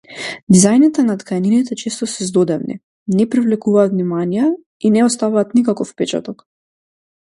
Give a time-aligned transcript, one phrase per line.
[0.53, 2.79] Дизајните на ткаенините често се здодевни,
[3.21, 6.49] не привлекуваат внимание, и не оставаат никаков впечаток.